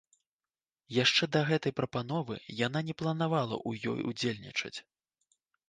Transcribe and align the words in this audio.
Яшчэ 1.03 1.23
да 1.35 1.41
гэтай 1.49 1.75
прапановы 1.81 2.39
яна 2.65 2.79
не 2.89 2.97
планавала 3.03 3.55
ў 3.69 3.95
ёй 3.95 4.09
удзельнічаць. 4.13 4.77